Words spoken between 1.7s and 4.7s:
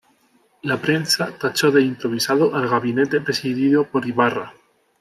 improvisado al gabinete presidido por Ibarra.